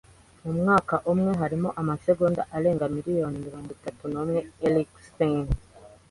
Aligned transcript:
Mu 0.43 0.51
mwaka 0.59 0.95
umwe 1.11 1.31
hari 1.41 1.55
amasegonda 1.81 2.41
arenga 2.55 2.85
miliyoni 2.95 3.37
mirongo 3.47 3.69
itatu 3.77 4.03
n'umwe. 4.11 4.39
(erikspen) 4.67 5.39